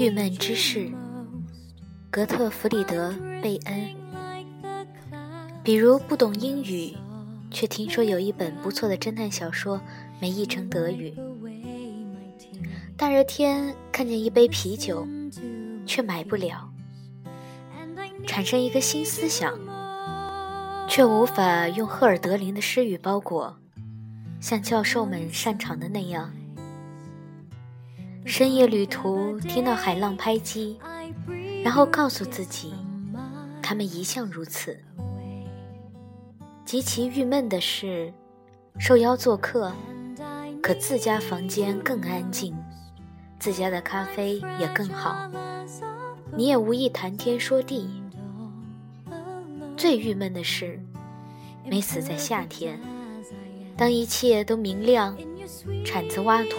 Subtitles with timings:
[0.00, 0.90] 郁闷之事，
[2.10, 3.10] 格特弗里德·
[3.42, 3.86] 贝恩。
[5.62, 6.96] 比如不懂英语，
[7.50, 9.78] 却听说有一本不错的侦探小说
[10.18, 11.12] 没译成德语；
[12.96, 15.06] 大热天看见一杯啤酒，
[15.84, 16.70] 却买不了；
[18.26, 19.52] 产生一个新思想，
[20.88, 23.54] 却无法用赫尔德林的诗语包裹，
[24.40, 26.32] 像教授们擅长的那样。
[28.24, 30.78] 深夜旅途，听到海浪拍击，
[31.64, 32.74] 然后告诉自己，
[33.62, 34.78] 他们一向如此。
[36.64, 38.12] 极其郁闷的是，
[38.78, 39.72] 受邀做客，
[40.62, 42.54] 可自家房间更安静，
[43.38, 45.28] 自家的咖啡也更好，
[46.36, 47.90] 你也无意谈天说地。
[49.76, 50.78] 最郁闷的是，
[51.64, 52.78] 没死在夏天，
[53.76, 55.16] 当一切都明亮，
[55.84, 56.58] 铲子挖土。